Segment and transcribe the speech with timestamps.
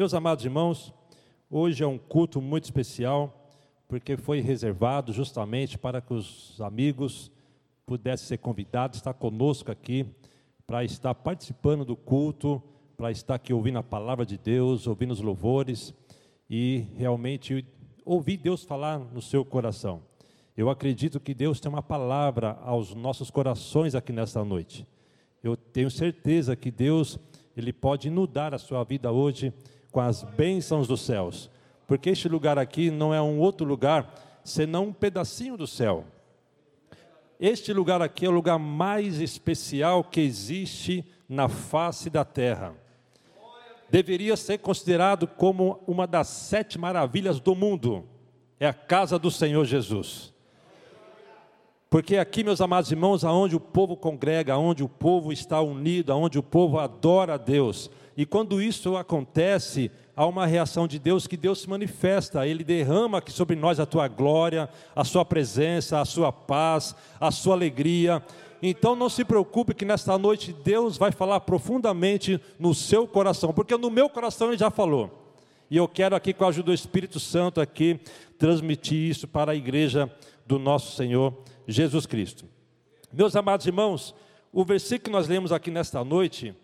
[0.00, 0.94] Meus amados irmãos,
[1.50, 3.52] hoje é um culto muito especial,
[3.86, 7.30] porque foi reservado justamente para que os amigos
[7.84, 10.06] pudessem ser convidados, estar conosco aqui,
[10.66, 12.62] para estar participando do culto,
[12.96, 15.92] para estar aqui ouvindo a palavra de Deus, ouvindo os louvores
[16.48, 17.62] e realmente
[18.02, 20.00] ouvir Deus falar no seu coração.
[20.56, 24.86] Eu acredito que Deus tem uma palavra aos nossos corações aqui nesta noite.
[25.42, 27.18] Eu tenho certeza que Deus,
[27.54, 29.52] Ele pode inundar a sua vida hoje
[29.90, 31.50] com as bênçãos dos céus,
[31.86, 36.04] porque este lugar aqui não é um outro lugar senão um pedacinho do céu.
[37.38, 42.74] Este lugar aqui é o lugar mais especial que existe na face da terra.
[43.88, 48.04] Deveria ser considerado como uma das sete maravilhas do mundo.
[48.58, 50.32] É a casa do Senhor Jesus.
[51.88, 56.38] Porque aqui, meus amados irmãos, aonde o povo congrega, aonde o povo está unido, aonde
[56.38, 57.90] o povo adora a Deus.
[58.16, 63.18] E quando isso acontece, há uma reação de Deus que Deus se manifesta, Ele derrama
[63.18, 68.22] aqui sobre nós a tua glória, a sua presença, a sua paz, a sua alegria.
[68.62, 73.76] Então não se preocupe que nesta noite Deus vai falar profundamente no seu coração, porque
[73.76, 75.18] no meu coração Ele já falou.
[75.70, 78.00] E eu quero aqui, com a ajuda do Espírito Santo, aqui,
[78.36, 80.12] transmitir isso para a igreja
[80.44, 81.32] do nosso Senhor
[81.66, 82.44] Jesus Cristo.
[83.12, 84.14] Meus amados irmãos,
[84.52, 86.54] o versículo que nós lemos aqui nesta noite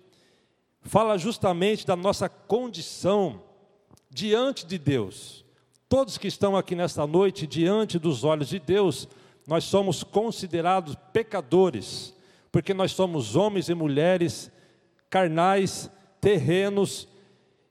[0.86, 3.42] fala justamente da nossa condição
[4.10, 5.44] diante de Deus.
[5.88, 9.08] Todos que estão aqui nesta noite, diante dos olhos de Deus,
[9.46, 12.14] nós somos considerados pecadores,
[12.50, 14.50] porque nós somos homens e mulheres
[15.10, 17.06] carnais, terrenos,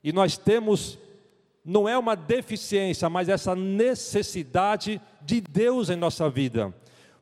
[0.02, 0.98] e nós temos,
[1.64, 6.72] não é uma deficiência, mas essa necessidade de Deus em nossa vida.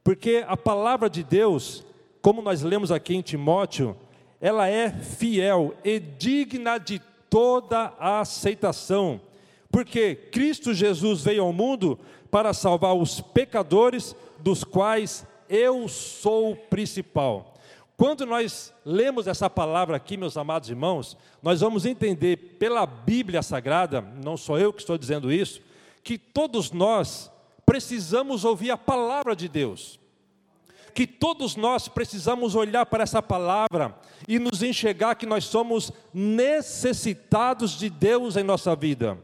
[0.05, 1.85] Porque a palavra de Deus,
[2.21, 3.97] como nós lemos aqui em Timóteo,
[4.45, 7.01] ela é fiel e digna de
[7.31, 9.19] toda a aceitação.
[9.71, 11.99] Porque Cristo Jesus veio ao mundo
[12.31, 17.55] para salvar os pecadores, dos quais eu sou o principal.
[17.97, 24.03] Quando nós lemos essa palavra aqui, meus amados irmãos, nós vamos entender pela Bíblia Sagrada,
[24.23, 25.63] não sou eu que estou dizendo isso,
[26.03, 27.31] que todos nós
[27.65, 29.99] precisamos ouvir a palavra de Deus.
[30.95, 37.73] Que todos nós precisamos olhar para essa palavra e nos enxergar que nós somos necessitados
[37.73, 39.19] de Deus em nossa vida.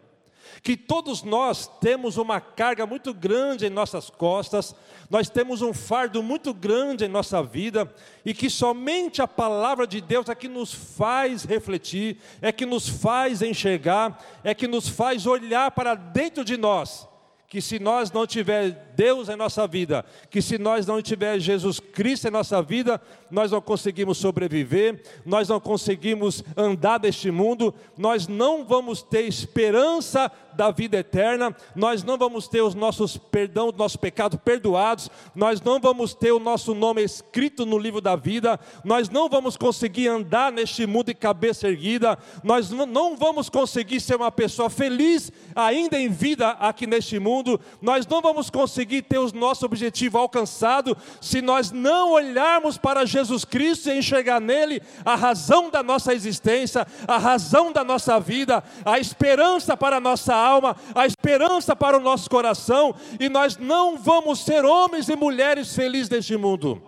[0.62, 4.74] Que todos nós temos uma carga muito grande em nossas costas,
[5.08, 7.90] nós temos um fardo muito grande em nossa vida,
[8.24, 12.88] e que somente a palavra de Deus é que nos faz refletir, é que nos
[12.88, 17.08] faz enxergar, é que nos faz olhar para dentro de nós
[17.50, 21.80] que se nós não tiver Deus em nossa vida, que se nós não tiver Jesus
[21.80, 28.28] Cristo em nossa vida, nós não conseguimos sobreviver, nós não conseguimos andar neste mundo, nós
[28.28, 33.96] não vamos ter esperança da vida eterna, nós não vamos ter os nossos perdão, nossos
[33.96, 39.08] pecados perdoados, nós não vamos ter o nosso nome escrito no livro da vida, nós
[39.08, 44.32] não vamos conseguir andar neste mundo de cabeça erguida, nós não vamos conseguir ser uma
[44.32, 49.64] pessoa feliz ainda em vida aqui neste mundo, nós não vamos conseguir ter o nosso
[49.64, 55.82] objetivo alcançado se nós não olharmos para Jesus Cristo e enxergar nele a razão da
[55.82, 61.76] nossa existência, a razão da nossa vida, a esperança para a nossa alma, a esperança
[61.76, 66.82] para o nosso coração, e nós não vamos ser homens e mulheres felizes neste mundo.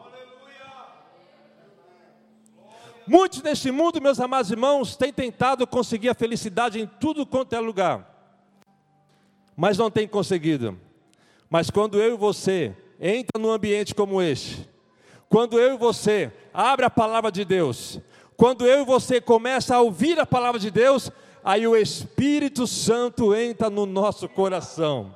[3.07, 7.61] Muitos neste mundo, meus amados irmãos, têm tentado conseguir a felicidade em tudo quanto é
[7.61, 8.09] lugar,
[9.57, 10.79] mas não têm conseguido.
[11.51, 14.69] Mas quando eu e você entra num ambiente como este,
[15.29, 18.01] quando eu e você abre a palavra de Deus,
[18.37, 21.11] quando eu e você começa a ouvir a palavra de Deus,
[21.45, 25.15] aí o Espírito Santo entra no nosso coração.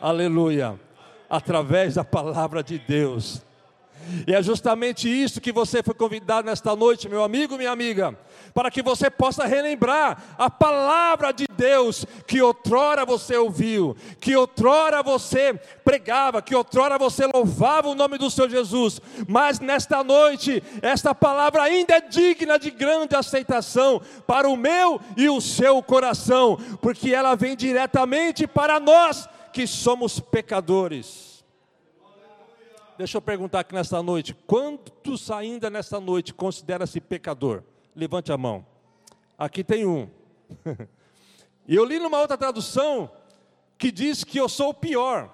[0.00, 0.78] Aleluia.
[1.28, 3.42] Através da palavra de Deus.
[4.26, 8.16] E é justamente isso que você foi convidado nesta noite, meu amigo, minha amiga,
[8.54, 15.02] para que você possa relembrar a palavra de Deus que outrora você ouviu, que outrora
[15.02, 21.14] você pregava, que outrora você louvava o nome do Senhor Jesus, mas nesta noite, esta
[21.14, 27.14] palavra ainda é digna de grande aceitação para o meu e o seu coração, porque
[27.14, 31.27] ela vem diretamente para nós que somos pecadores.
[32.98, 37.62] Deixa eu perguntar aqui nesta noite: quantos ainda nesta noite considera-se pecador?
[37.94, 38.66] Levante a mão.
[39.38, 40.10] Aqui tem um.
[41.66, 43.08] E eu li numa outra tradução
[43.78, 45.32] que diz que eu sou o pior.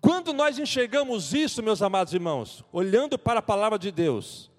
[0.00, 4.50] Quando nós enxergamos isso, meus amados irmãos, olhando para a palavra de Deus,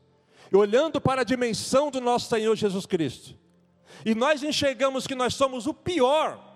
[0.54, 3.36] olhando para a dimensão do nosso Senhor Jesus Cristo,
[4.06, 6.49] e nós enxergamos que nós somos o pior,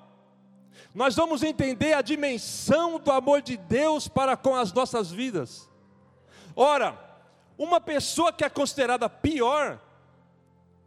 [0.94, 5.68] nós vamos entender a dimensão do amor de Deus para com as nossas vidas.
[6.56, 6.98] Ora,
[7.57, 9.80] uma pessoa que é considerada pior,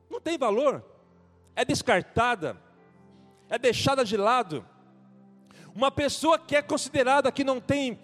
[0.08, 0.84] não tem valor,
[1.56, 2.56] é descartada,
[3.48, 4.64] é deixada de lado.
[5.74, 7.98] Uma pessoa que é considerada que não tem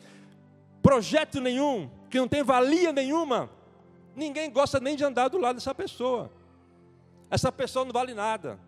[0.82, 3.48] projeto nenhum, que não tem valia nenhuma,
[4.16, 6.32] ninguém gosta nem de andar do lado dessa pessoa.
[7.30, 8.58] Essa pessoa não vale nada,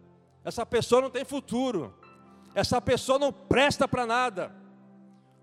[0.44, 1.92] essa pessoa não tem futuro,
[2.54, 4.52] essa pessoa não presta para nada,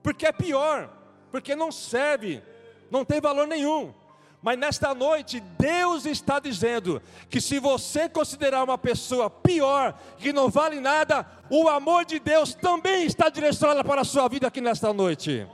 [0.02, 0.90] porque é pior,
[1.32, 2.42] porque não serve,
[2.90, 3.94] não tem valor nenhum.
[4.42, 7.00] Mas nesta noite, Deus está dizendo
[7.30, 12.56] que se você considerar uma pessoa pior, que não vale nada, o amor de Deus
[12.56, 15.48] também está direcionado para a sua vida aqui nesta noite.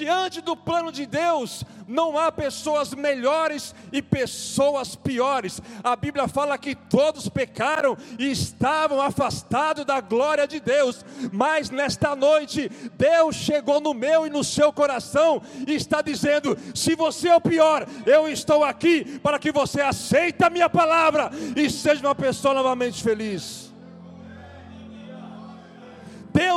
[0.00, 5.60] Diante do plano de Deus, não há pessoas melhores e pessoas piores.
[5.84, 11.04] A Bíblia fala que todos pecaram e estavam afastados da glória de Deus.
[11.30, 16.94] Mas nesta noite, Deus chegou no meu e no seu coração e está dizendo: se
[16.94, 21.68] você é o pior, eu estou aqui para que você aceite a minha palavra e
[21.68, 23.69] seja uma pessoa novamente feliz.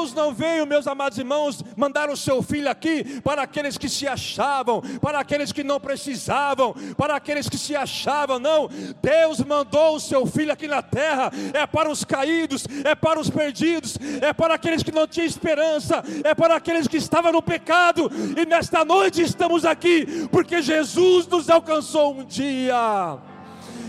[0.03, 4.05] Deus não veio, meus amados irmãos, mandar o seu filho aqui para aqueles que se
[4.05, 8.69] achavam, para aqueles que não precisavam, para aqueles que se achavam, não.
[9.01, 13.29] Deus mandou o seu filho aqui na terra, é para os caídos, é para os
[13.29, 18.11] perdidos, é para aqueles que não tinham esperança, é para aqueles que estavam no pecado,
[18.37, 23.32] e nesta noite estamos aqui, porque Jesus nos alcançou um dia.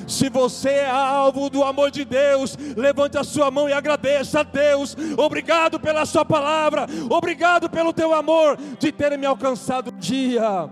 [0.06, 4.43] Se você é alvo do amor de Deus, levante a sua mão e agradeça a
[4.43, 4.97] Deus.
[5.17, 10.71] Obrigado pela sua palavra, obrigado pelo teu amor de ter me alcançado um dia.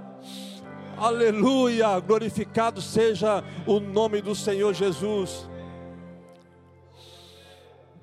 [0.96, 5.48] Aleluia, glorificado seja o nome do Senhor Jesus.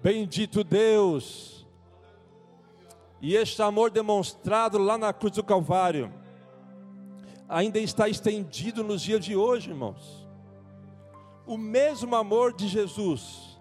[0.02, 1.66] Bendito Deus.
[3.22, 6.12] E este amor demonstrado lá na cruz do Calvário
[7.48, 10.19] ainda está estendido nos dias de hoje, irmãos
[11.50, 13.60] o mesmo amor de Jesus,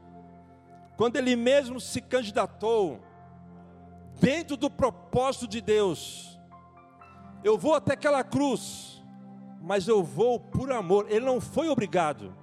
[0.94, 3.00] quando ele mesmo se candidatou,
[4.20, 6.38] dentro do propósito de Deus,
[7.42, 9.02] eu vou até aquela cruz,
[9.62, 12.34] mas eu vou por amor, ele não foi obrigado,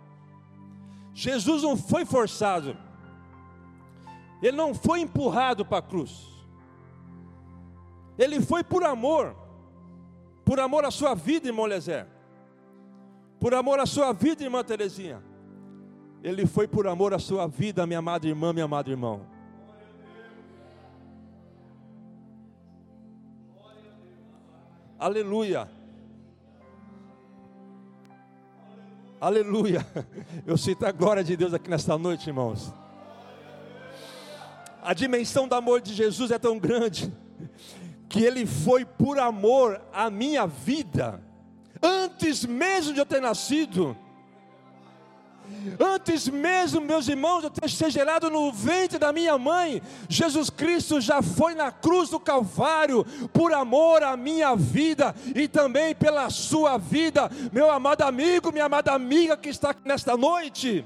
[1.13, 2.75] Jesus não foi forçado,
[4.41, 6.25] ele não foi empurrado para a cruz,
[8.17, 9.35] ele foi por amor,
[10.43, 12.07] por amor à sua vida, irmão Lezer,
[13.39, 15.34] por amor à sua vida, irmã Terezinha.
[16.25, 19.21] Ele foi por amor à sua vida, minha amada irmã, meu amado irmão.
[24.97, 25.69] Aleluia.
[29.21, 29.85] Aleluia.
[30.47, 32.73] Eu sinto a glória de Deus aqui nesta noite, irmãos.
[34.81, 37.13] A dimensão do amor de Jesus é tão grande
[38.09, 41.21] que ele foi por amor à minha vida,
[41.83, 43.95] antes mesmo de eu ter nascido.
[45.79, 51.01] Antes mesmo, meus irmãos, eu ter ser gerado no ventre da minha mãe, Jesus Cristo
[51.01, 56.77] já foi na cruz do Calvário por amor à minha vida e também pela sua
[56.77, 60.85] vida, meu amado amigo, minha amada amiga que está aqui nesta noite.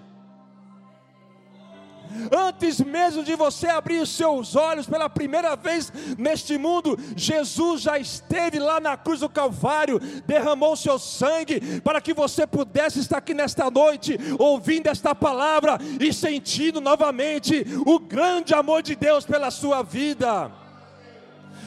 [2.36, 7.98] Antes mesmo de você abrir os seus olhos pela primeira vez neste mundo, Jesus já
[7.98, 13.34] esteve lá na cruz do Calvário, derramou seu sangue para que você pudesse estar aqui
[13.34, 19.82] nesta noite, ouvindo esta palavra e sentindo novamente o grande amor de Deus pela sua
[19.82, 20.59] vida.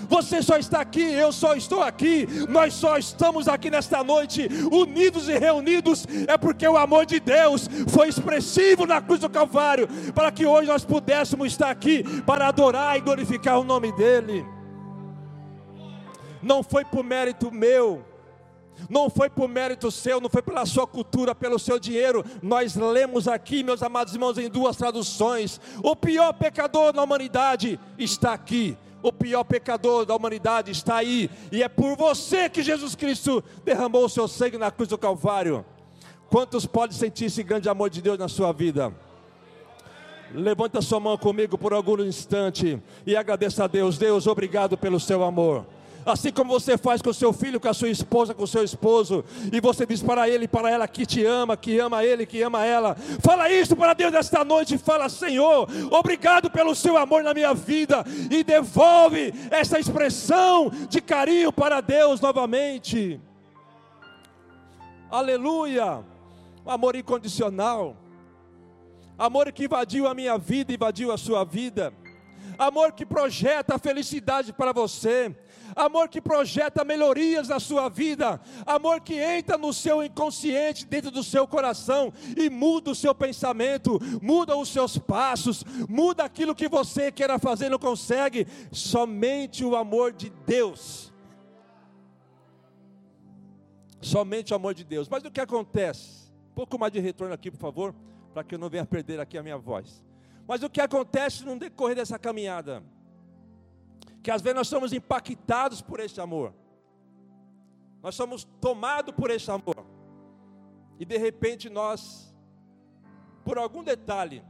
[0.08, 5.28] Você só está aqui, eu só estou aqui, nós só estamos aqui nesta noite, unidos
[5.28, 10.30] e reunidos, é porque o amor de Deus foi expressivo na cruz do Calvário, para
[10.30, 14.44] que hoje nós pudéssemos estar aqui para adorar e glorificar o nome dEle.
[16.42, 18.04] Não foi por mérito meu,
[18.88, 22.24] não foi por mérito seu, não foi pela sua cultura, pelo seu dinheiro.
[22.42, 28.32] Nós lemos aqui, meus amados irmãos, em duas traduções: o pior pecador da humanidade está
[28.32, 33.42] aqui o pior pecador da humanidade está aí, e é por você que Jesus Cristo
[33.64, 35.64] derramou o seu sangue na cruz do Calvário.
[36.30, 38.92] Quantos podem sentir esse grande amor de Deus na sua vida?
[40.34, 43.98] Levanta sua mão comigo por algum instante e agradeça a Deus.
[43.98, 45.66] Deus, obrigado pelo seu amor
[46.04, 49.24] assim como você faz com seu filho, com a sua esposa, com o seu esposo,
[49.52, 52.42] e você diz para ele e para ela que te ama, que ama ele, que
[52.42, 52.96] ama ela.
[53.20, 58.04] Fala isso para Deus esta noite, fala: Senhor, obrigado pelo seu amor na minha vida,
[58.30, 63.20] e devolve essa expressão de carinho para Deus novamente.
[65.10, 66.02] Aleluia!
[66.64, 67.96] Amor incondicional.
[69.18, 71.92] Amor que invadiu a minha vida, invadiu a sua vida.
[72.58, 75.34] Amor que projeta a felicidade para você.
[75.74, 78.40] Amor que projeta melhorias na sua vida.
[78.66, 83.98] Amor que entra no seu inconsciente, dentro do seu coração e muda o seu pensamento,
[84.20, 88.46] muda os seus passos, muda aquilo que você queira fazer e não consegue.
[88.70, 91.12] Somente o amor de Deus.
[94.00, 95.08] Somente o amor de Deus.
[95.08, 96.32] Mas o que acontece?
[96.50, 97.94] Um pouco mais de retorno aqui, por favor,
[98.34, 100.04] para que eu não venha perder aqui a minha voz.
[100.46, 102.82] Mas o que acontece no decorrer dessa caminhada?
[104.22, 106.54] Que às vezes nós somos impactados por esse amor.
[108.02, 109.84] Nós somos tomados por esse amor.
[110.98, 112.34] E de repente nós,
[113.44, 114.44] por algum detalhe,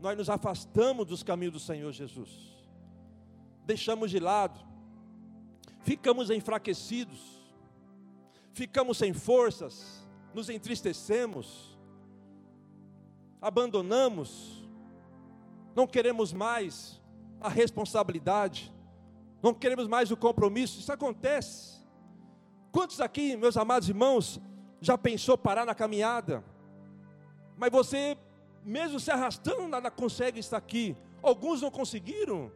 [0.00, 2.30] nós nos afastamos dos caminhos do Senhor Jesus.
[3.64, 4.58] Deixamos de lado.
[5.80, 7.20] Ficamos enfraquecidos.
[8.52, 10.06] Ficamos sem forças.
[10.34, 11.78] Nos entristecemos.
[13.40, 14.58] Abandonamos
[15.78, 17.00] não queremos mais
[17.40, 18.72] a responsabilidade,
[19.42, 20.80] não queremos mais o compromisso.
[20.80, 21.84] Isso acontece.
[22.72, 24.40] Quantos aqui, meus amados irmãos,
[24.80, 26.44] já pensou parar na caminhada?
[27.56, 28.16] Mas você,
[28.64, 30.96] mesmo se arrastando, nada consegue estar aqui.
[31.22, 32.52] Alguns não conseguiram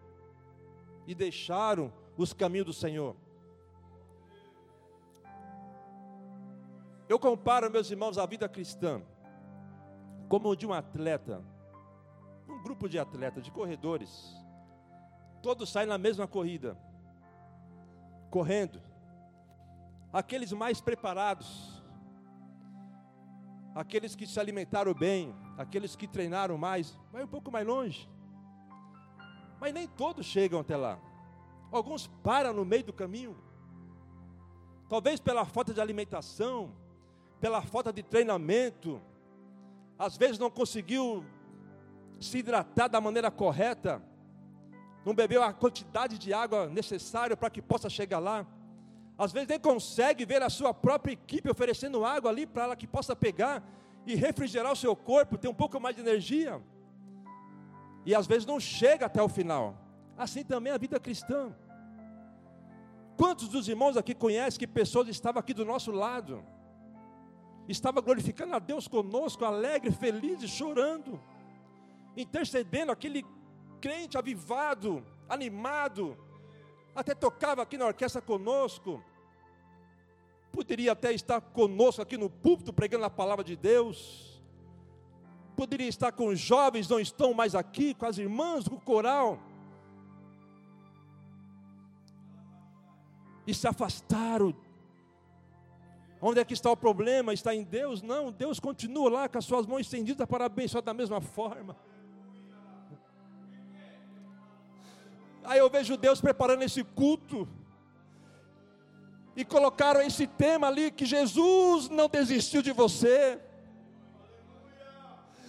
[1.06, 3.16] e deixaram os caminhos do Senhor.
[7.08, 9.02] Eu comparo, meus irmãos, a vida cristã
[10.28, 11.44] como de um atleta
[12.52, 14.34] um grupo de atletas, de corredores,
[15.42, 16.78] todos saem na mesma corrida,
[18.30, 18.80] correndo.
[20.12, 21.82] Aqueles mais preparados,
[23.74, 28.08] aqueles que se alimentaram bem, aqueles que treinaram mais, vai um pouco mais longe.
[29.60, 30.98] Mas nem todos chegam até lá.
[31.70, 33.36] Alguns param no meio do caminho.
[34.88, 36.74] Talvez pela falta de alimentação,
[37.40, 39.00] pela falta de treinamento,
[39.98, 41.24] às vezes não conseguiu
[42.20, 44.02] se hidratar da maneira correta,
[45.04, 48.46] não bebeu a quantidade de água necessária para que possa chegar lá.
[49.18, 52.86] Às vezes nem consegue ver a sua própria equipe oferecendo água ali para ela que
[52.86, 53.62] possa pegar
[54.06, 56.60] e refrigerar o seu corpo, ter um pouco mais de energia.
[58.04, 59.76] E às vezes não chega até o final.
[60.16, 61.54] Assim também a vida cristã.
[63.16, 66.44] Quantos dos irmãos aqui conhecem que pessoas estavam aqui do nosso lado?
[67.68, 71.20] Estava glorificando a Deus conosco, alegre, feliz chorando
[72.16, 73.24] intercedendo, aquele
[73.82, 76.16] crente avivado, animado,
[76.94, 79.02] até tocava aqui na orquestra conosco,
[80.52, 84.40] poderia até estar conosco aqui no púlpito pregando a palavra de Deus,
[85.56, 89.38] poderia estar com os jovens, não estão mais aqui, com as irmãs, com o coral,
[93.44, 94.54] e se afastaram.
[96.20, 97.34] Onde é que está o problema?
[97.34, 98.00] Está em Deus?
[98.00, 101.76] Não, Deus continua lá com as suas mãos estendidas para abençoar da mesma forma.
[105.44, 107.48] Aí eu vejo Deus preparando esse culto.
[109.34, 113.40] E colocaram esse tema ali que Jesus não desistiu de você.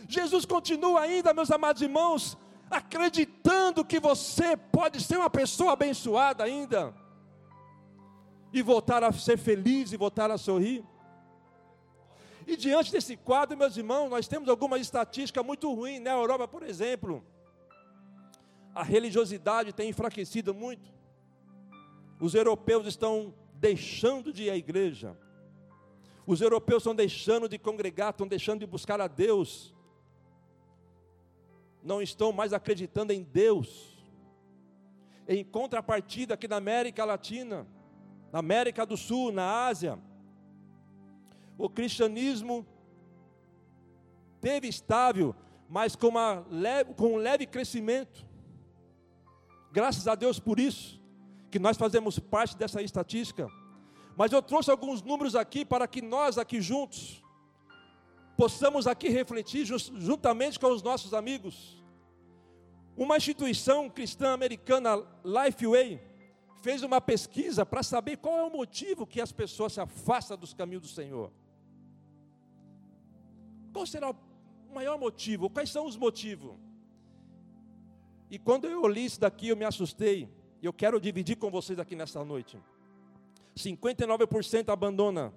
[0.07, 2.37] Jesus continua ainda, meus amados irmãos,
[2.69, 6.93] acreditando que você pode ser uma pessoa abençoada ainda.
[8.51, 10.83] E voltar a ser feliz e voltar a sorrir.
[12.45, 16.01] E diante desse quadro, meus irmãos, nós temos algumas estatísticas muito ruins.
[16.01, 17.23] Na Europa, por exemplo,
[18.73, 20.91] a religiosidade tem enfraquecido muito.
[22.19, 25.17] Os europeus estão deixando de ir à igreja.
[26.25, 29.73] Os europeus estão deixando de congregar, estão deixando de buscar a Deus.
[31.83, 33.93] Não estão mais acreditando em Deus.
[35.27, 37.67] Em contrapartida, aqui na América Latina,
[38.31, 39.99] na América do Sul, na Ásia,
[41.57, 42.65] o cristianismo
[44.41, 45.35] teve estável,
[45.69, 46.11] mas com,
[46.49, 48.25] leve, com um leve crescimento.
[49.73, 51.01] Graças a Deus por isso,
[51.49, 53.49] que nós fazemos parte dessa estatística.
[54.15, 57.23] Mas eu trouxe alguns números aqui para que nós aqui juntos
[58.37, 61.83] possamos aqui refletir juntamente com os nossos amigos.
[62.95, 65.99] Uma instituição cristã americana, Lifeway,
[66.61, 70.53] fez uma pesquisa para saber qual é o motivo que as pessoas se afastam dos
[70.53, 71.31] caminhos do Senhor.
[73.73, 74.15] Qual será o
[74.71, 75.49] maior motivo?
[75.49, 76.55] Quais são os motivos?
[78.33, 80.27] E quando eu li isso daqui, eu me assustei.
[80.59, 82.57] E eu quero dividir com vocês aqui nesta noite.
[83.55, 85.31] 59% abandona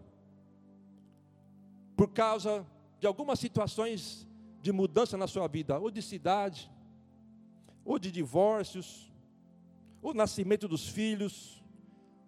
[1.95, 2.67] por causa
[2.99, 4.26] de algumas situações
[4.62, 6.71] de mudança na sua vida, ou de cidade,
[7.85, 9.12] ou de divórcios,
[10.00, 11.62] ou nascimento dos filhos,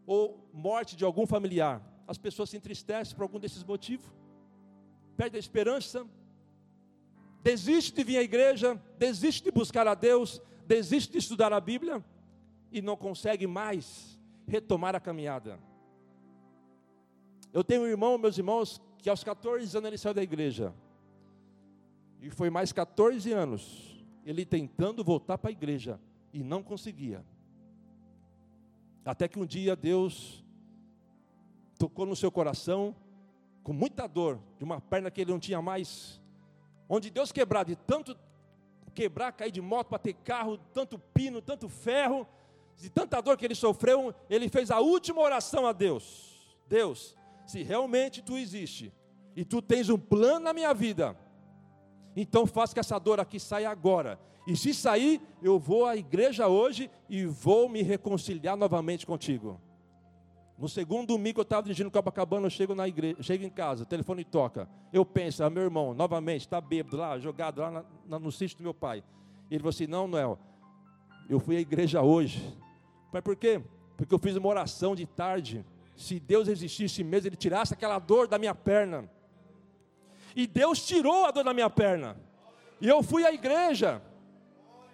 [0.07, 1.83] ou morte de algum familiar.
[2.07, 4.13] as pessoas se entristecem por algum desses motivos,
[5.17, 6.07] perde a esperança,
[7.43, 12.05] desiste de vir à igreja, desiste de buscar a Deus, desiste de estudar a Bíblia
[12.71, 15.59] e não consegue mais retomar a caminhada.
[17.51, 20.75] Eu tenho um irmão, meus irmãos, que aos 14 anos ele saiu da igreja.
[22.21, 25.99] E foi mais 14 anos ele tentando voltar para a igreja
[26.35, 27.25] e não conseguia.
[29.07, 30.45] Até que um dia Deus
[31.79, 32.95] tocou no seu coração,
[33.63, 36.21] com muita dor, de uma perna que ele não tinha mais,
[36.87, 38.15] onde Deus quebrar, de tanto
[38.99, 42.27] quebrar, cair de moto, bater carro, tanto pino, tanto ferro,
[42.77, 46.37] de tanta dor que ele sofreu, ele fez a última oração a Deus:
[46.67, 48.93] Deus, se realmente tu existe
[49.37, 51.17] e tu tens um plano na minha vida,
[52.17, 54.19] então faz que essa dor aqui saia agora.
[54.49, 59.61] E se sair, eu vou à igreja hoje e vou me reconciliar novamente contigo.
[60.59, 63.87] No segundo domingo eu estava dirigindo Copacabana, eu chego na igreja, chego em casa, o
[63.87, 64.69] telefone toca.
[64.93, 68.59] Eu penso, ah, meu irmão, novamente, está bêbado lá, jogado lá na, na, no sítio
[68.59, 69.05] do meu pai.
[69.49, 70.37] E ele falou assim: não, Noel,
[71.29, 72.43] eu fui à igreja hoje.
[73.13, 73.63] Mas por quê?
[73.97, 75.65] Porque eu fiz uma oração de tarde.
[75.97, 79.09] Se Deus existisse mesmo, Ele tirasse aquela dor da minha perna.
[80.35, 82.17] E Deus tirou a dor da minha perna.
[82.81, 84.03] E eu fui à igreja.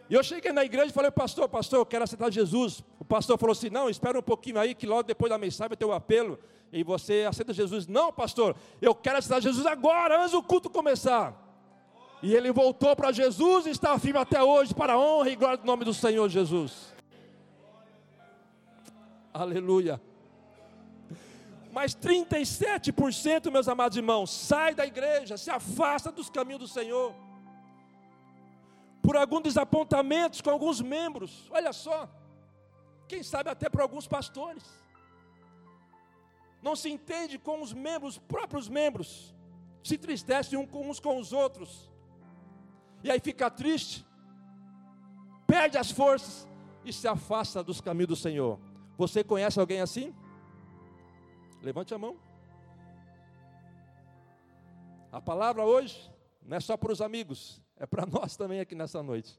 [0.08, 2.84] E eu cheguei na igreja e falei, pastor, pastor, eu quero aceitar Jesus.
[2.98, 5.76] O pastor falou assim: não, espera um pouquinho aí, que logo depois da mensagem vai
[5.76, 6.38] ter o apelo.
[6.72, 7.86] E você aceita Jesus.
[7.86, 11.40] Não, pastor, eu quero aceitar Jesus agora, antes do culto começar.
[12.22, 15.58] E ele voltou para Jesus e está firme até hoje, para a honra e glória
[15.58, 16.92] do nome do Senhor Jesus.
[19.32, 20.00] Aleluia.
[21.72, 27.12] Mas 37%, meus amados irmãos, sai da igreja, se afasta dos caminhos do Senhor
[29.04, 32.08] por alguns desapontamentos com alguns membros, olha só,
[33.06, 34.64] quem sabe até por alguns pastores.
[36.62, 39.34] Não se entende com os membros, os próprios membros,
[39.82, 41.92] se entristecem uns com os outros,
[43.02, 44.06] e aí fica triste,
[45.46, 46.48] perde as forças
[46.82, 48.58] e se afasta dos caminhos do Senhor.
[48.96, 50.14] Você conhece alguém assim?
[51.60, 52.16] Levante a mão.
[55.12, 56.10] A palavra hoje
[56.42, 59.38] não é só para os amigos, é para nós também aqui nessa noite.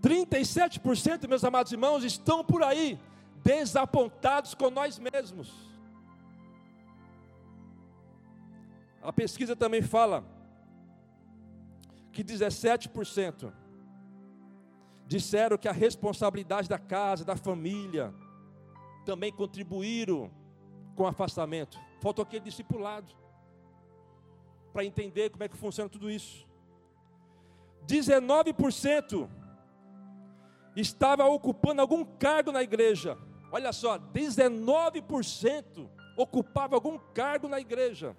[0.00, 2.98] 37%, meus amados irmãos, estão por aí,
[3.42, 5.52] desapontados com nós mesmos.
[9.02, 10.24] A pesquisa também fala
[12.12, 13.52] que 17%
[15.06, 18.14] disseram que a responsabilidade da casa, da família,
[19.04, 20.30] também contribuíram
[20.94, 21.76] com o afastamento.
[22.00, 23.12] Faltou aquele discipulado
[24.72, 26.51] para entender como é que funciona tudo isso.
[27.86, 29.28] 19%
[30.74, 33.18] estava ocupando algum cargo na igreja.
[33.50, 38.16] Olha só, 19% ocupava algum cargo na igreja.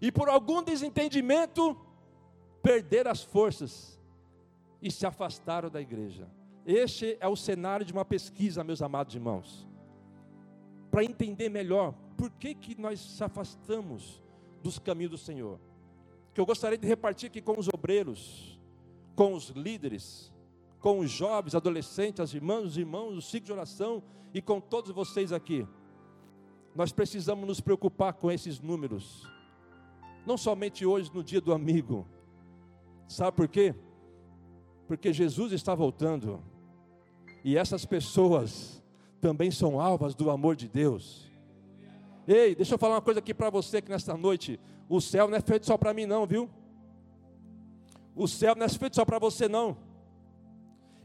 [0.00, 1.76] E por algum desentendimento,
[2.62, 3.98] perderam as forças
[4.80, 6.28] e se afastaram da igreja.
[6.64, 9.66] Este é o cenário de uma pesquisa, meus amados irmãos.
[10.90, 14.22] Para entender melhor por que, que nós se afastamos
[14.62, 15.58] dos caminhos do Senhor.
[16.34, 18.58] Que eu gostaria de repartir aqui com os obreiros,
[19.14, 20.32] com os líderes,
[20.80, 24.02] com os jovens, adolescentes, as irmãs, os irmãos, o ciclo de oração
[24.34, 25.66] e com todos vocês aqui.
[26.74, 29.28] Nós precisamos nos preocupar com esses números.
[30.26, 32.06] Não somente hoje no dia do amigo.
[33.06, 33.74] Sabe por quê?
[34.88, 36.42] Porque Jesus está voltando.
[37.44, 38.82] E essas pessoas
[39.20, 41.30] também são alvas do amor de Deus.
[42.26, 44.58] Ei, deixa eu falar uma coisa aqui para você que nesta noite.
[44.92, 46.50] O céu não é feito só para mim, não, viu?
[48.14, 49.74] O céu não é feito só para você, não.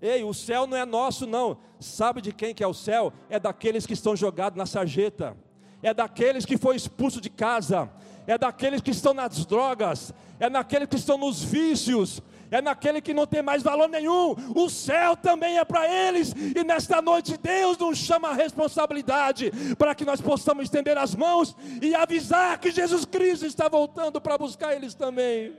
[0.02, 1.58] Ei, o céu não é nosso, não.
[1.80, 3.14] Sabe de quem que é o céu?
[3.30, 5.38] É daqueles que estão jogados na sarjeta.
[5.82, 7.90] É daqueles que foi expulso de casa.
[8.28, 10.14] É daqueles que estão nas drogas.
[10.38, 12.22] É daqueles que estão nos vícios
[12.52, 14.36] é naquele que não tem mais valor nenhum.
[14.56, 16.34] O céu também é para eles.
[16.56, 21.56] E nesta noite Deus nos chama a responsabilidade para que nós possamos estender as mãos
[21.82, 25.58] e avisar que Jesus Cristo está voltando para buscar eles também.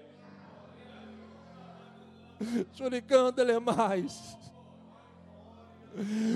[2.74, 4.37] Choricando ele é mais.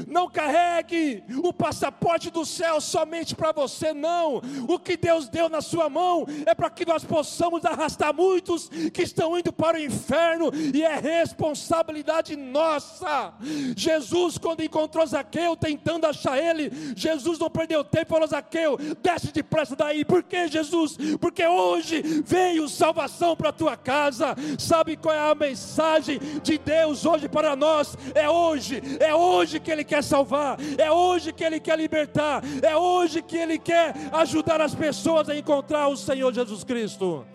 [0.09, 4.41] Não carregue o passaporte do céu somente para você, não.
[4.69, 9.03] O que Deus deu na sua mão é para que nós possamos arrastar muitos que
[9.03, 13.35] estão indo para o inferno, e é responsabilidade nossa.
[13.77, 19.75] Jesus, quando encontrou Zaqueu, tentando achar ele, Jesus não perdeu tempo falou: Zaqueu, desce depressa
[19.75, 20.05] daí.
[20.05, 20.97] Por que, Jesus?
[21.21, 24.37] Porque hoje veio salvação para a tua casa.
[24.59, 27.97] Sabe qual é a mensagem de Deus hoje para nós?
[28.15, 32.43] É hoje, é hoje hoje que Ele quer salvar, é hoje que Ele quer libertar,
[32.62, 37.27] é hoje que Ele quer ajudar as pessoas a encontrar o Senhor Jesus Cristo.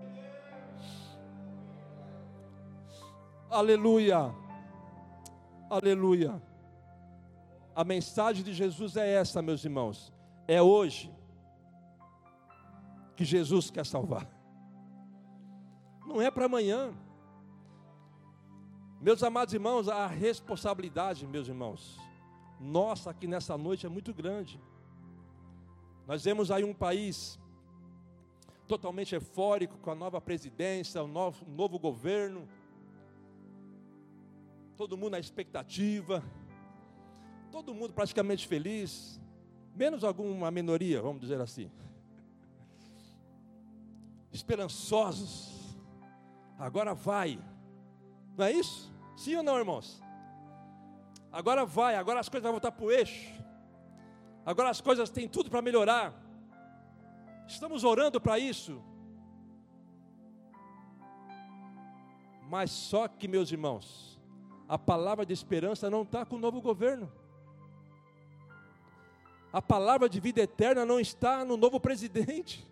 [3.49, 4.33] Aleluia,
[5.69, 6.41] aleluia.
[7.75, 10.11] A mensagem de Jesus é essa, meus irmãos,
[10.47, 11.13] é hoje
[13.15, 14.27] que Jesus quer salvar,
[16.07, 16.93] não é para amanhã.
[18.99, 21.99] Meus amados irmãos, a responsabilidade, meus irmãos,
[22.59, 24.59] nossa aqui nessa noite é muito grande.
[26.07, 27.39] Nós vemos aí um país
[28.67, 32.49] totalmente eufórico com a nova presidência, o novo, novo governo,
[34.75, 36.23] todo mundo na expectativa,
[37.51, 39.21] todo mundo praticamente feliz,
[39.75, 41.69] menos alguma minoria, vamos dizer assim,
[44.31, 45.77] esperançosos.
[46.57, 47.39] Agora vai,
[48.37, 48.93] não é isso?
[49.15, 50.01] Sim ou não, irmãos?
[51.31, 53.33] Agora vai, agora as coisas vão voltar para o eixo.
[54.45, 56.13] Agora as coisas têm tudo para melhorar.
[57.47, 58.81] Estamos orando para isso.
[62.49, 64.17] Mas só que, meus irmãos,
[64.69, 67.11] a palavra de esperança não está com o novo governo.
[69.51, 72.65] A palavra de vida eterna não está no novo presidente.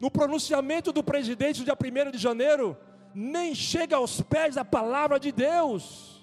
[0.00, 2.76] No pronunciamento do presidente do dia 1 de janeiro,
[3.14, 6.18] nem chega aos pés da palavra de Deus.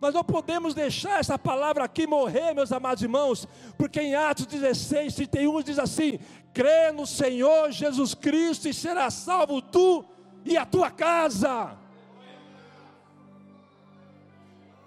[0.00, 5.14] Nós não podemos deixar essa palavra aqui morrer, meus amados irmãos, porque em Atos 16,
[5.14, 6.18] 31 diz assim:
[6.52, 10.04] crê no Senhor Jesus Cristo e será salvo tu
[10.44, 11.83] e a tua casa.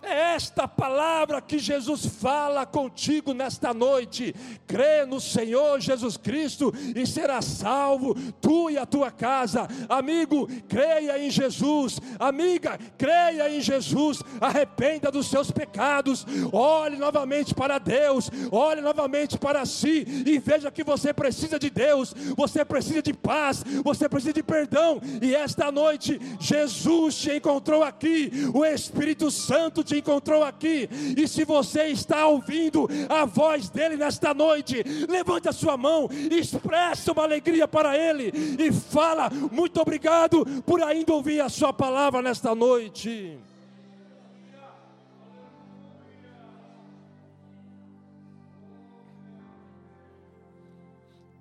[0.10, 4.34] É esta palavra que Jesus fala contigo nesta noite.
[4.66, 9.68] Crê no Senhor Jesus Cristo e será salvo, tu e a tua casa.
[9.90, 12.00] Amigo, creia em Jesus.
[12.18, 14.24] Amiga, creia em Jesus.
[14.40, 16.26] Arrependa dos seus pecados.
[16.54, 18.32] Olhe novamente para Deus.
[18.50, 22.16] Olhe novamente para si e veja que você precisa de Deus.
[22.38, 23.62] Você precisa de paz.
[23.84, 25.02] Você precisa de perdão.
[25.22, 28.32] E esta noite, Jesus te encontrou aqui.
[28.54, 34.34] O Espírito Santo te encontrou aqui, e se você está ouvindo a voz dele nesta
[34.34, 40.82] noite, levante a sua mão, expressa uma alegria para ele e fala: Muito obrigado por
[40.82, 43.38] ainda ouvir a sua palavra nesta noite.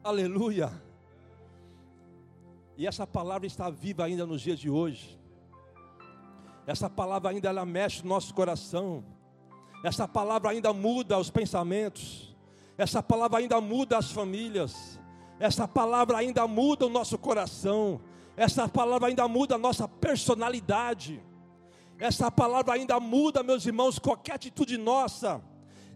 [0.06, 0.70] Aleluia.
[2.76, 5.18] E essa palavra está viva ainda nos dias de hoje.
[6.66, 9.04] Essa palavra ainda ela mexe no nosso coração.
[9.84, 12.34] Essa palavra ainda muda os pensamentos.
[12.76, 14.98] Essa palavra ainda muda as famílias.
[15.38, 18.00] Essa palavra ainda muda o nosso coração.
[18.36, 21.22] Essa palavra ainda muda a nossa personalidade.
[21.98, 25.40] Essa palavra ainda muda, meus irmãos, qualquer atitude nossa.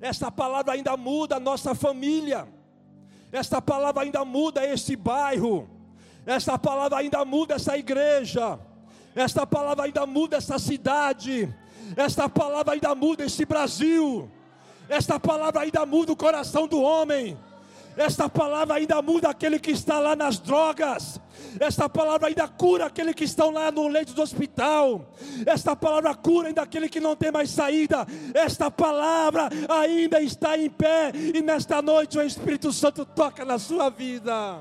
[0.01, 2.49] Essa palavra ainda muda a nossa família.
[3.33, 5.69] Essa palavra ainda muda esse bairro.
[6.25, 8.59] Essa palavra ainda muda essa igreja.
[9.15, 11.53] Esta palavra ainda muda essa cidade.
[11.97, 14.31] Esta palavra ainda muda esse Brasil.
[14.89, 17.37] Esta palavra ainda muda o coração do homem.
[17.97, 21.21] Esta palavra ainda muda aquele que está lá nas drogas.
[21.59, 25.13] Esta palavra ainda cura aquele que estão lá no leito do hospital.
[25.45, 28.07] Esta palavra cura ainda aquele que não tem mais saída.
[28.33, 31.11] Esta palavra ainda está em pé.
[31.15, 34.61] E nesta noite o Espírito Santo toca na sua vida.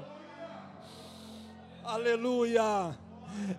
[1.83, 3.08] Aleluia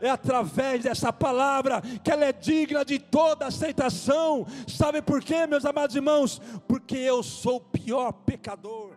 [0.01, 4.47] é através dessa palavra que ela é digna de toda aceitação.
[4.67, 6.41] Sabe por quê, meus amados irmãos?
[6.67, 8.93] Porque eu sou o pior pecador.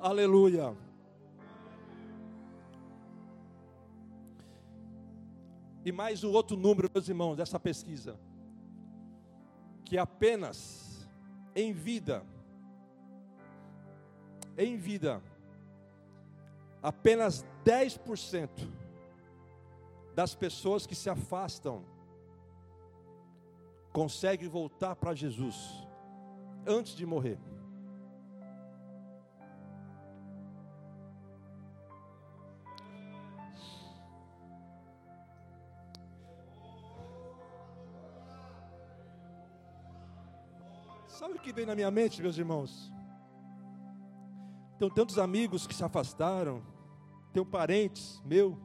[0.00, 0.74] Aleluia.
[5.84, 8.18] E mais um outro número, meus irmãos, dessa pesquisa,
[9.84, 11.08] que apenas
[11.54, 12.22] em vida,
[14.56, 15.22] em vida,
[16.82, 18.48] apenas 10%
[20.14, 21.84] das pessoas que se afastam
[23.92, 25.86] conseguem voltar para Jesus
[26.66, 27.38] antes de morrer.
[41.08, 42.90] Sabe o que vem na minha mente, meus irmãos?
[44.80, 46.62] Tenho tantos amigos que se afastaram,
[47.34, 48.58] tenho parentes meu,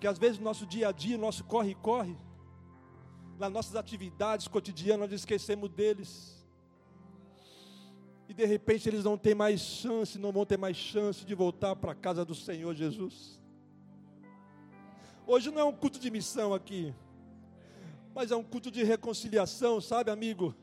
[0.00, 2.16] que às vezes no nosso dia a dia, nosso corre-corre,
[3.36, 6.46] nas nossas atividades cotidianas, nós esquecemos deles.
[8.28, 11.74] E de repente eles não têm mais chance, não vão ter mais chance de voltar
[11.74, 13.42] para a casa do Senhor Jesus.
[15.26, 16.94] Hoje não é um culto de missão aqui,
[18.14, 20.54] mas é um culto de reconciliação, sabe, amigo?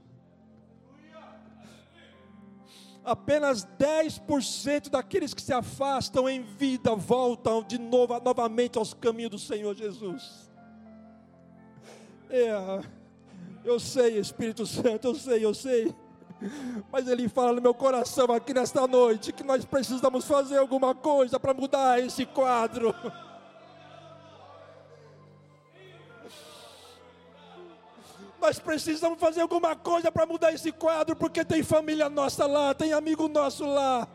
[3.03, 9.39] Apenas 10% daqueles que se afastam em vida voltam de novo, novamente aos caminhos do
[9.39, 10.51] Senhor Jesus.
[12.29, 12.81] É,
[13.65, 15.95] eu sei, Espírito Santo, eu sei, eu sei.
[16.91, 21.39] Mas Ele fala no meu coração aqui nesta noite que nós precisamos fazer alguma coisa
[21.39, 22.95] para mudar esse quadro.
[28.51, 32.91] Nós precisamos fazer alguma coisa para mudar esse quadro, porque tem família nossa lá, tem
[32.91, 34.05] amigo nosso lá.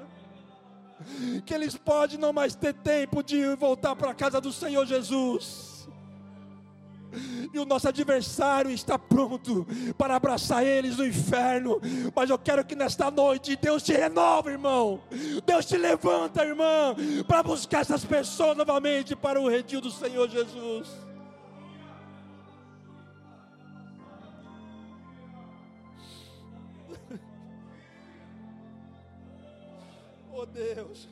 [1.46, 5.88] Que eles podem não mais ter tempo de voltar para a casa do Senhor Jesus.
[7.50, 11.80] E o nosso adversário está pronto para abraçar eles no inferno.
[12.14, 15.00] Mas eu quero que nesta noite Deus te renova, irmão.
[15.46, 16.94] Deus te levanta, irmã,
[17.26, 21.05] para buscar essas pessoas novamente para o redil do Senhor Jesus.
[30.56, 31.06] Deus.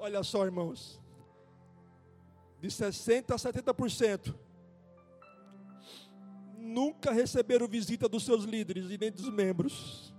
[0.00, 1.00] Olha só, irmãos.
[2.60, 4.34] De 60% a 70%.
[6.58, 10.12] Nunca receberam visita dos seus líderes e nem dos membros.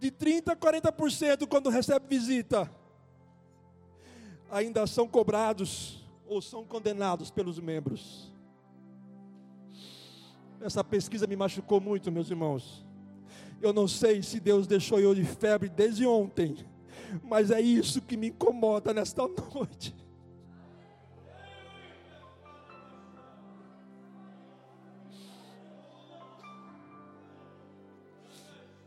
[0.00, 2.79] De 30% a 40% quando recebe visita
[4.50, 8.30] ainda são cobrados ou são condenados pelos membros.
[10.60, 12.84] Essa pesquisa me machucou muito, meus irmãos.
[13.62, 16.56] Eu não sei se Deus deixou eu de febre desde ontem,
[17.22, 19.22] mas é isso que me incomoda nesta
[19.54, 19.94] noite.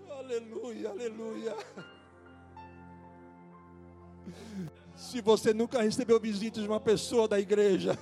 [0.10, 1.56] Aleluia, aleluia.
[5.03, 7.99] Se você nunca recebeu visita de uma pessoa da igreja,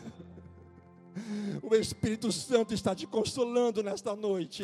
[1.63, 4.63] o Espírito Santo está te consolando nesta noite.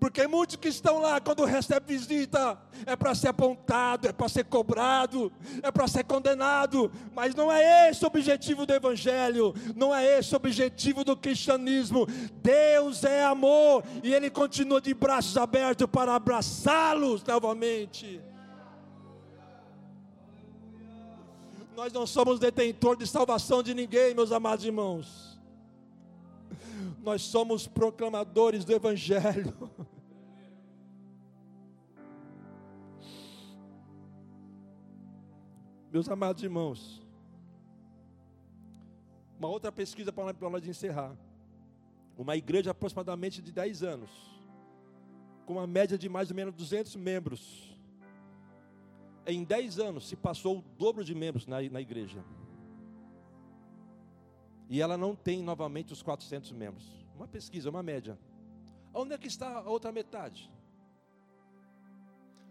[0.00, 4.44] Porque muitos que estão lá, quando recebem visita, é para ser apontado, é para ser
[4.44, 5.30] cobrado,
[5.62, 10.32] é para ser condenado, mas não é esse o objetivo do Evangelho, não é esse
[10.32, 12.06] o objetivo do cristianismo.
[12.42, 18.22] Deus é amor e Ele continua de braços abertos para abraçá-los novamente.
[21.74, 25.38] Nós não somos detentor de salvação de ninguém, meus amados irmãos.
[27.02, 29.52] Nós somos proclamadores do Evangelho.
[35.92, 37.00] Meus amados irmãos,
[39.38, 41.14] uma outra pesquisa para nós encerrar.
[42.18, 44.10] Uma igreja aproximadamente de 10 anos,
[45.46, 47.73] com uma média de mais ou menos 200 membros
[49.26, 52.24] em 10 anos se passou o dobro de membros na, na igreja.
[54.68, 56.90] E ela não tem novamente os 400 membros.
[57.14, 58.18] Uma pesquisa, uma média.
[58.92, 60.50] Onde é que está a outra metade?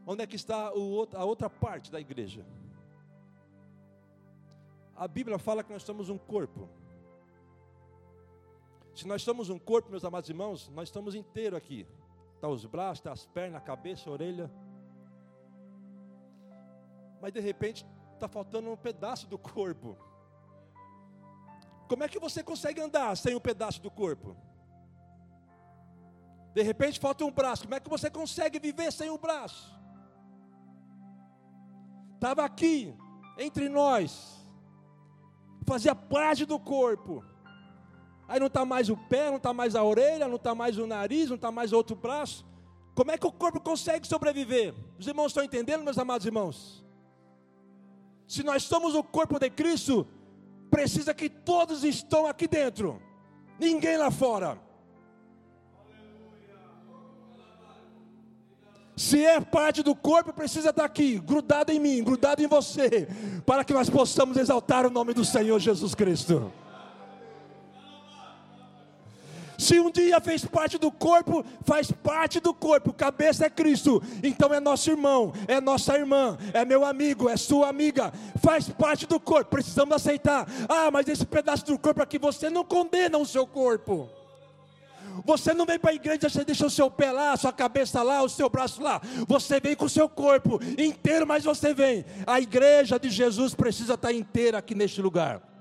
[0.05, 2.45] Onde é que está a outra parte da igreja?
[4.95, 6.69] A Bíblia fala que nós somos um corpo.
[8.95, 11.87] Se nós somos um corpo, meus amados irmãos, nós estamos inteiro aqui.
[12.35, 14.51] Está os braços, está as pernas, a cabeça, a orelha
[17.23, 19.97] mas de repente está faltando um pedaço do corpo.
[21.87, 24.35] Como é que você consegue andar sem um pedaço do corpo?
[26.53, 29.73] De repente falta um braço, como é que você consegue viver sem um braço?
[32.15, 32.93] Estava aqui,
[33.37, 34.45] entre nós,
[35.65, 37.23] fazia parte do corpo.
[38.27, 40.85] Aí não está mais o pé, não está mais a orelha, não está mais o
[40.85, 42.45] nariz, não está mais outro braço.
[42.93, 44.75] Como é que o corpo consegue sobreviver?
[44.99, 46.83] Os irmãos estão entendendo, meus amados irmãos?
[48.27, 50.07] Se nós somos o corpo de Cristo,
[50.69, 53.01] precisa que todos estão aqui dentro,
[53.59, 54.57] ninguém lá fora.
[58.95, 63.07] Se é parte do corpo, precisa estar aqui, grudado em mim, grudado em você,
[63.45, 66.51] para que nós possamos exaltar o nome do Senhor Jesus Cristo.
[69.63, 72.91] Se um dia fez parte do corpo, faz parte do corpo.
[72.91, 74.03] Cabeça é Cristo.
[74.21, 78.11] Então é nosso irmão, é nossa irmã, é meu amigo, é sua amiga.
[78.43, 79.51] Faz parte do corpo.
[79.51, 80.45] Precisamos aceitar.
[80.67, 84.09] Ah, mas esse pedaço do corpo aqui, você não condena o seu corpo.
[85.23, 88.03] Você não vem para a igreja, você deixa o seu pé lá, a sua cabeça
[88.03, 88.99] lá, o seu braço lá.
[89.29, 92.03] Você vem com o seu corpo inteiro, mas você vem.
[92.27, 95.52] A igreja de Jesus precisa estar inteira aqui neste lugar.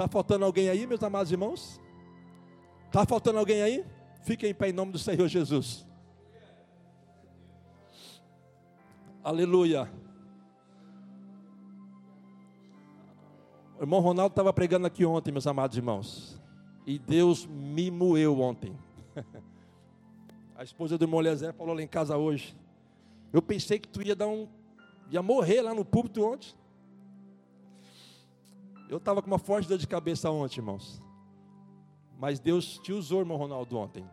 [0.00, 1.78] Está faltando alguém aí, meus amados irmãos?
[2.86, 3.84] Está faltando alguém aí?
[4.22, 5.86] Fiquem em pé em nome do Senhor Jesus.
[9.22, 9.92] Aleluia.
[13.78, 16.40] O irmão Ronaldo estava pregando aqui ontem, meus amados irmãos.
[16.86, 18.74] E Deus me moeu ontem.
[20.56, 22.56] A esposa do irmão Eliezer falou lá em casa hoje.
[23.30, 24.48] Eu pensei que tu ia dar um.
[25.10, 26.54] ia morrer lá no púlpito ontem.
[28.90, 31.00] Eu estava com uma forte dor de cabeça ontem, irmãos.
[32.18, 34.04] Mas Deus te usou, irmão Ronaldo, ontem.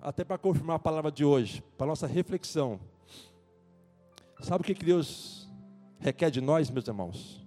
[0.00, 2.78] Até para confirmar a palavra de hoje, para nossa reflexão.
[4.38, 5.50] Sabe o que Deus
[5.98, 7.44] requer de nós, meus irmãos?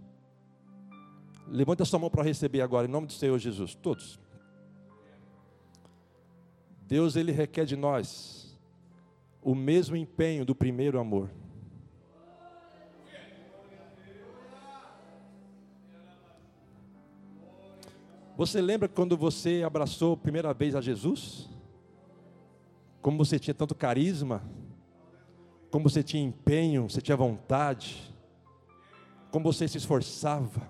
[1.47, 4.19] Levanta sua mão para receber agora, em nome do Senhor Jesus, todos.
[6.81, 8.59] Deus, Ele requer de nós
[9.41, 11.29] o mesmo empenho do primeiro amor.
[18.37, 21.49] Você lembra quando você abraçou a primeira vez a Jesus?
[23.01, 24.43] Como você tinha tanto carisma,
[25.71, 28.13] como você tinha empenho, você tinha vontade,
[29.31, 30.69] como você se esforçava,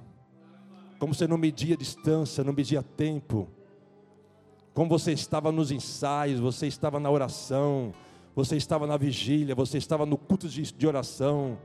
[0.98, 3.50] como você não media distância, não media tempo,
[4.74, 7.94] como você estava nos ensaios, você estava na oração,
[8.34, 11.58] você estava na vigília, você estava no culto de, oração,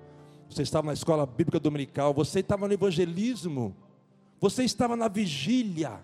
[0.51, 3.77] você estava na escola bíblica dominical, você estava no evangelismo
[4.43, 6.01] você estava na vigília,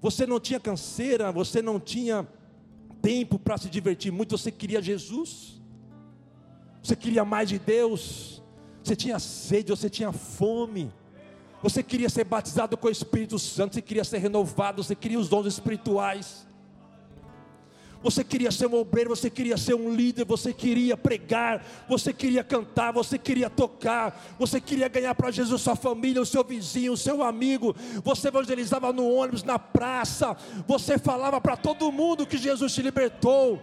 [0.00, 2.26] você não tinha canseira, você não tinha
[3.00, 5.62] tempo para se divertir muito, você queria Jesus,
[6.82, 8.42] você queria mais de Deus,
[8.82, 10.92] você tinha sede, você tinha fome,
[11.62, 15.28] você queria ser batizado com o Espírito Santo, você queria ser renovado, você queria os
[15.28, 16.44] dons espirituais.
[18.02, 22.42] Você queria ser um obreiro, você queria ser um líder, você queria pregar, você queria
[22.42, 26.96] cantar, você queria tocar, você queria ganhar para Jesus sua família, o seu vizinho, o
[26.96, 27.74] seu amigo.
[28.02, 30.36] Você evangelizava no ônibus, na praça,
[30.66, 33.60] você falava para todo mundo que Jesus te libertou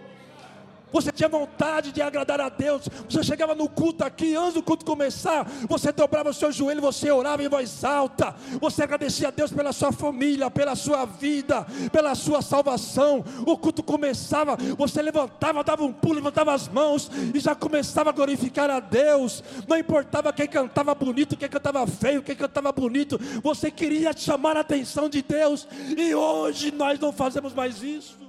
[0.91, 4.85] você tinha vontade de agradar a Deus, você chegava no culto aqui, antes do culto
[4.85, 9.51] começar, você dobrava o seu joelho, você orava em voz alta, você agradecia a Deus
[9.51, 13.23] pela sua família, pela sua vida, pela sua salvação.
[13.45, 18.13] O culto começava, você levantava, dava um pulo, levantava as mãos e já começava a
[18.13, 19.43] glorificar a Deus.
[19.67, 24.61] Não importava quem cantava bonito, quem cantava feio, quem cantava bonito, você queria chamar a
[24.61, 28.26] atenção de Deus, e hoje nós não fazemos mais isso.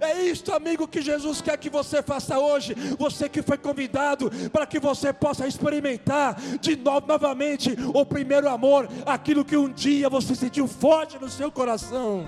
[0.00, 2.74] É isto, amigo, que Jesus quer que você faça hoje.
[2.98, 8.88] Você que foi convidado para que você possa experimentar de novo, novamente, o primeiro amor,
[9.04, 12.26] aquilo que um dia você sentiu forte no seu coração.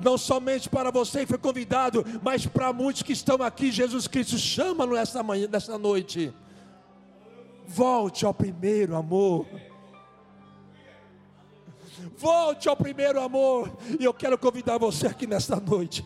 [0.00, 4.38] Não somente para você que foi convidado, mas para muitos que estão aqui, Jesus Cristo
[4.38, 6.32] chama nessa manhã, nessa noite.
[7.66, 9.44] Volte ao primeiro amor.
[12.18, 13.70] Volte ao primeiro amor.
[13.98, 16.04] E eu quero convidar você aqui nesta noite.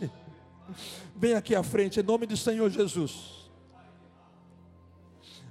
[1.17, 3.51] Vem aqui à frente, em nome do Senhor Jesus.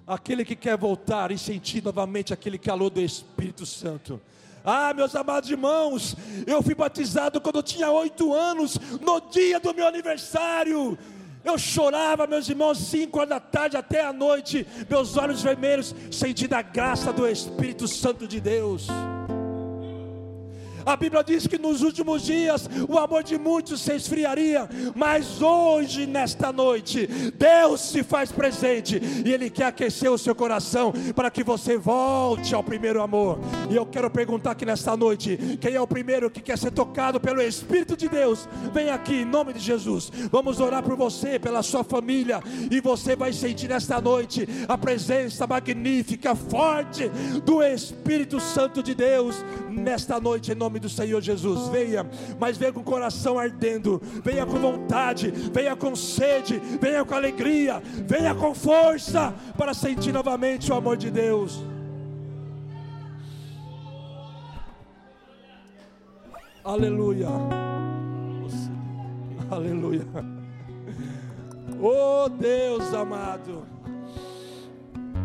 [0.06, 4.22] Aquele que quer voltar e sentir novamente aquele calor do Espírito Santo.
[4.64, 9.74] Ah, meus amados irmãos, eu fui batizado quando eu tinha oito anos, no dia do
[9.74, 10.96] meu aniversário.
[11.44, 16.54] Eu chorava, meus irmãos, cinco horas da tarde até a noite, meus olhos vermelhos, sentindo
[16.54, 18.88] a graça do Espírito Santo de Deus.
[20.86, 26.06] A Bíblia diz que nos últimos dias o amor de muitos se esfriaria, mas hoje,
[26.06, 31.44] nesta noite, Deus se faz presente e Ele quer aquecer o seu coração para que
[31.44, 33.40] você volte ao primeiro amor.
[33.70, 37.20] E eu quero perguntar aqui nesta noite: quem é o primeiro que quer ser tocado
[37.20, 38.48] pelo Espírito de Deus?
[38.74, 40.12] Vem aqui em nome de Jesus.
[40.32, 45.46] Vamos orar por você, pela sua família, e você vai sentir nesta noite a presença
[45.46, 47.10] magnífica, forte
[47.44, 51.70] do Espírito Santo de Deus nesta noite, em nome do Senhor Jesus.
[51.70, 52.06] Venha,
[52.40, 57.82] mas venha com o coração ardendo, venha com vontade, venha com sede, venha com alegria,
[58.06, 61.64] venha com força para sentir novamente o amor de Deus.
[66.64, 67.28] Aleluia.
[69.50, 70.06] Aleluia.
[71.82, 73.66] Oh Deus amado.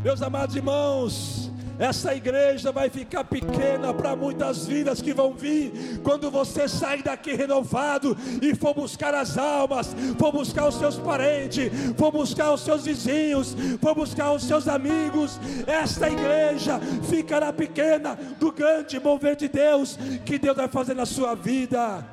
[0.03, 6.31] Meus amados irmãos, essa igreja vai ficar pequena para muitas vidas que vão vir quando
[6.31, 12.11] você sair daqui renovado e for buscar as almas, for buscar os seus parentes, for
[12.11, 15.39] buscar os seus vizinhos, for buscar os seus amigos.
[15.67, 21.35] Esta igreja ficará pequena do grande mover de Deus que Deus vai fazer na sua
[21.35, 22.07] vida.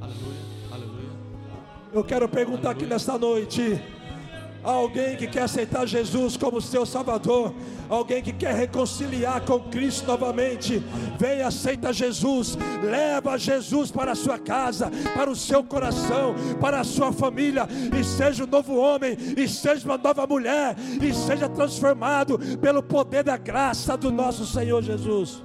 [0.00, 1.10] Aleluia, aleluia.
[1.92, 3.97] Eu quero perguntar aqui nesta noite.
[4.62, 7.54] Alguém que quer aceitar Jesus como seu Salvador,
[7.88, 10.82] alguém que quer reconciliar com Cristo novamente,
[11.18, 16.84] vem, aceita Jesus, leva Jesus para a sua casa, para o seu coração, para a
[16.84, 22.38] sua família, e seja um novo homem, e seja uma nova mulher, e seja transformado
[22.58, 25.40] pelo poder da graça do nosso Senhor Jesus.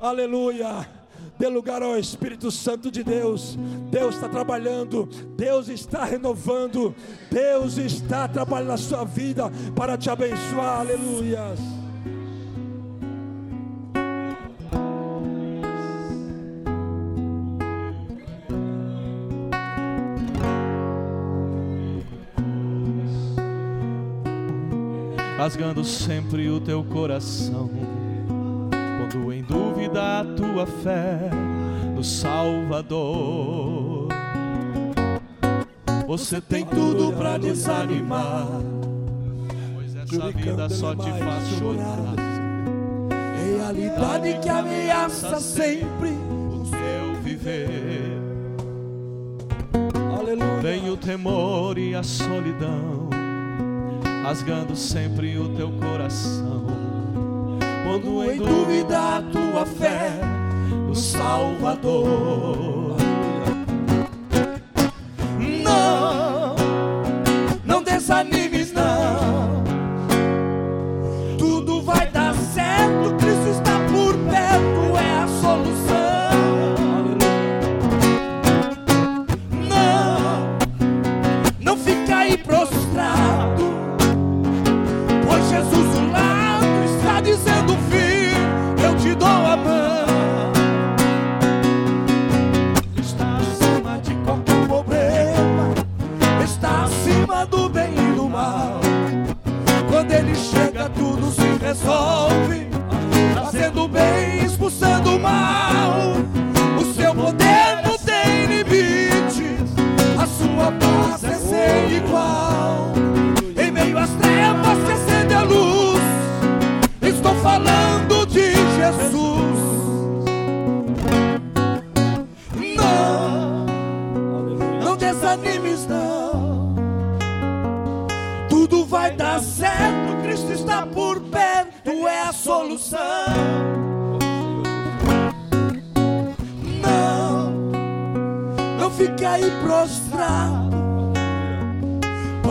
[0.00, 0.97] Aleluia.
[1.38, 3.56] Dê lugar ao Espírito Santo de Deus.
[3.90, 6.94] Deus está trabalhando, Deus está renovando,
[7.30, 10.80] Deus está trabalhando na sua vida para te abençoar.
[10.80, 11.54] Aleluia.
[25.38, 27.70] rasgando sempre o teu coração
[29.08, 31.30] quando em dúvida a tua fé
[31.94, 34.08] no Salvador.
[36.06, 38.46] Você tem tudo para desanimar,
[39.74, 42.14] pois essa vida só te faz chorar.
[43.56, 48.18] Realidade que ameaça sempre o teu viver.
[50.62, 53.08] Vem o temor e a solidão,
[54.22, 56.87] rasgando sempre o teu coração
[57.88, 60.20] quando em dúvida a tua fé
[60.86, 62.87] no Salvador.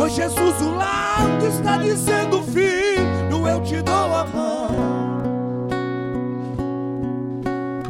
[0.10, 4.68] Jesus o lado está dizendo, filho, eu te dou a mão.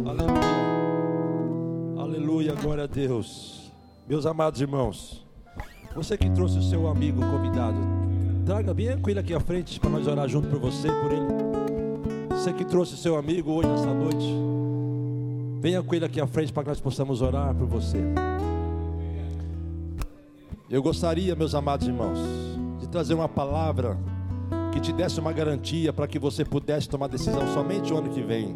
[0.05, 2.01] Aleluia.
[2.01, 3.72] Aleluia, glória a Deus.
[4.07, 5.26] Meus amados irmãos,
[5.95, 7.78] você que trouxe o seu amigo convidado,
[8.45, 11.11] traga bem com ele aqui à frente para nós orar junto por você e por
[11.11, 11.28] ele.
[12.30, 14.34] Você que trouxe o seu amigo hoje nessa noite,
[15.59, 18.01] venha com ele aqui à frente para que nós possamos orar por você.
[20.70, 22.20] Eu gostaria, meus amados irmãos,
[22.82, 23.97] de trazer uma palavra
[24.74, 28.22] que te desse uma garantia para que você pudesse tomar decisão somente o ano que
[28.22, 28.53] vem.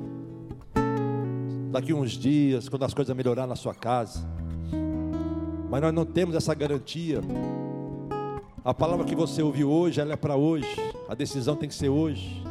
[1.72, 4.28] Daqui uns dias, quando as coisas melhorar na sua casa.
[5.70, 7.22] Mas nós não temos essa garantia.
[8.62, 10.68] A palavra que você ouviu hoje, ela é para hoje.
[11.08, 12.44] A decisão tem que ser hoje.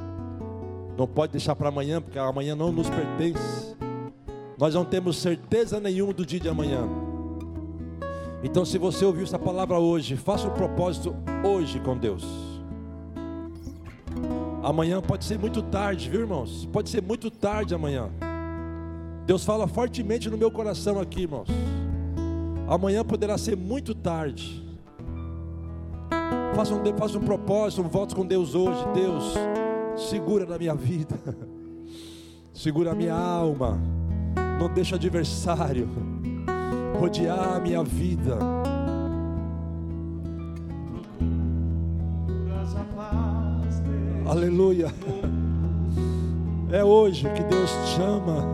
[0.97, 3.77] Não pode deixar para amanhã, porque amanhã não nos pertence.
[4.59, 7.10] Nós não temos certeza nenhuma do dia de amanhã.
[8.43, 11.15] Então, se você ouviu essa palavra hoje, faça um propósito
[11.45, 12.25] hoje com Deus.
[14.63, 16.67] Amanhã pode ser muito tarde, viu, irmãos?
[16.73, 18.11] Pode ser muito tarde amanhã.
[19.27, 21.49] Deus fala fortemente no meu coração aqui, irmãos.
[22.67, 24.67] Amanhã poderá ser muito tarde.
[26.55, 28.81] Faça um, faça um propósito, um voto com Deus hoje.
[28.95, 29.35] Deus,
[30.09, 31.19] segura na minha vida,
[32.55, 33.79] segura a minha alma.
[34.59, 35.89] Não deixa o adversário
[37.01, 38.37] rodear a minha vida.
[44.27, 44.93] Aleluia.
[46.71, 48.47] É hoje que Deus te chama.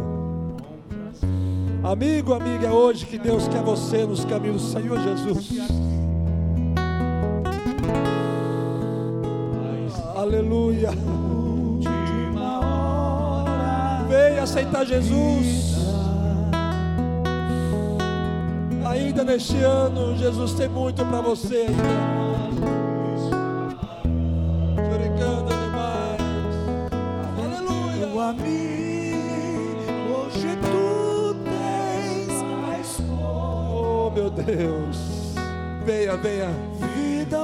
[1.82, 5.48] Amigo, amiga, é hoje que Deus quer você nos caminhos do Senhor Jesus.
[10.16, 10.90] Aleluia.
[14.08, 15.85] Venha aceitar Jesus.
[18.96, 21.66] Ainda neste ano, Jesus tem muito para você.
[24.88, 26.22] Choricando demais.
[27.38, 28.06] Aleluia.
[28.06, 28.54] Meu amigo,
[30.16, 34.30] hoje tu tens a escolha.
[34.30, 34.96] Deus.
[35.84, 36.48] Venha, venha.
[36.94, 37.38] Vida.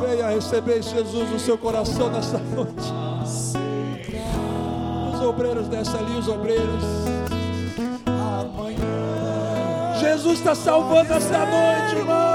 [0.00, 2.92] Venha receber Jesus no seu coração nessa noite.
[5.14, 7.09] Os obreiros desce ali, os obreiros.
[10.00, 12.29] Jesus está salvando essa noite, irmão.